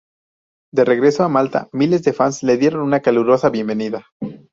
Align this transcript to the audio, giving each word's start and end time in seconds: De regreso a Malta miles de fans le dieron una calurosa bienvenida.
De 0.73 0.83
regreso 0.83 1.23
a 1.23 1.29
Malta 1.29 1.69
miles 1.73 2.01
de 2.01 2.11
fans 2.11 2.41
le 2.41 2.57
dieron 2.57 2.81
una 2.81 3.01
calurosa 3.01 3.51
bienvenida. 3.51 4.07